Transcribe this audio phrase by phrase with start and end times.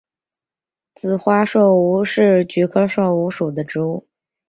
[0.95, 4.07] 紫花橐吾是菊科橐吾属的植物。